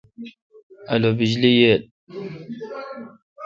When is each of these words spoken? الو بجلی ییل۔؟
الو 0.93 1.09
بجلی 1.17 1.51
ییل۔؟ 1.59 1.83